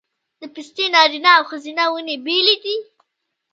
[0.39, 2.75] د پستې نارینه او ښځینه ونې بیلې دي؟